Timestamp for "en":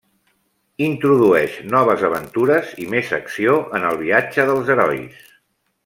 3.81-3.87